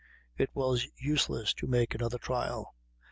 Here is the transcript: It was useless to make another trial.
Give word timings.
It 0.35 0.49
was 0.55 0.87
useless 0.97 1.53
to 1.53 1.67
make 1.67 1.93
another 1.93 2.17
trial. 2.17 2.73